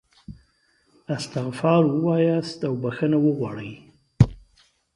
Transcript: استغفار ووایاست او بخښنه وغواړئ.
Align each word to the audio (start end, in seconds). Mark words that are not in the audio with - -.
استغفار 1.15 1.81
ووایاست 1.93 2.59
او 2.67 2.73
بخښنه 2.83 3.17
وغواړئ. 3.21 3.71